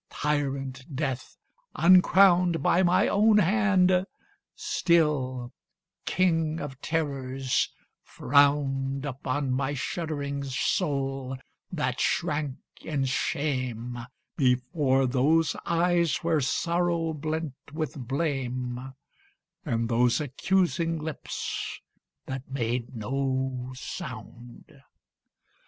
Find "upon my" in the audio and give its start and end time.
9.05-9.75